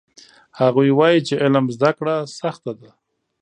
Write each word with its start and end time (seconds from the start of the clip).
هغوی 0.59 0.89
وایي 0.99 1.19
چې 1.27 1.33
علم 1.43 1.65
زده 1.75 1.91
کړه 1.97 2.15
سخته 2.39 2.71
ده 2.79 2.89